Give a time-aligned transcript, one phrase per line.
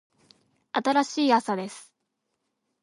[0.71, 1.93] 新しい朝です。